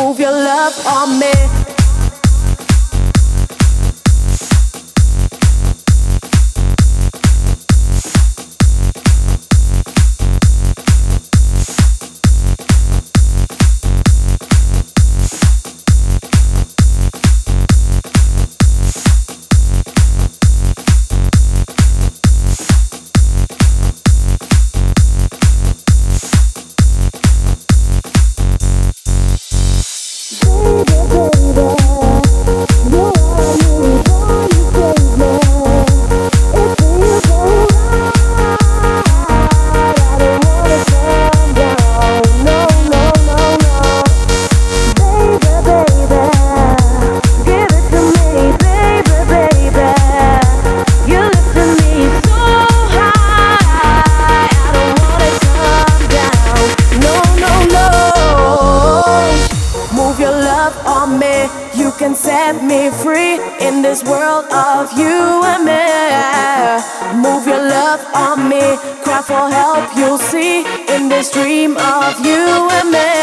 move 0.00 0.18
your 0.18 0.32
love 0.32 0.86
on 0.86 1.18
me. 1.18 1.59
Set 62.52 62.64
me 62.64 62.90
free 62.90 63.34
in 63.66 63.82
this 63.82 64.02
world 64.02 64.44
of 64.52 64.90
you 64.98 65.42
and 65.52 65.64
me. 65.64 67.22
Move 67.22 67.46
your 67.46 67.62
love 67.62 68.00
on 68.14 68.48
me, 68.48 68.60
cry 69.04 69.22
for 69.22 69.48
help, 69.50 69.96
you'll 69.96 70.18
see 70.18 70.64
in 70.94 71.08
this 71.08 71.30
dream 71.30 71.76
of 71.76 72.18
you 72.24 72.68
and 72.78 72.90
me. 72.90 73.19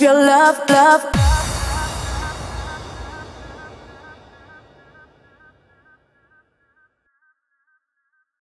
Your 0.00 0.14
love, 0.14 0.58
love. 0.68 1.27